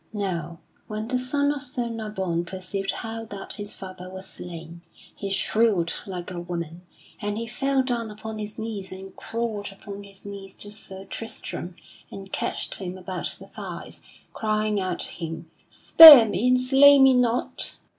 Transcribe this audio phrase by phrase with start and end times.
[0.13, 0.57] Now
[0.87, 4.81] when the son of Sir Nabon perceived how that his father was slain,
[5.15, 6.81] he shrieked like a woman.
[7.21, 11.75] And he fell down upon his knees and crawled upon his knees to Sir Tristram
[12.09, 14.01] and catched him about the thighs,
[14.33, 17.77] crying out to him, "Spare me, and slay me not!"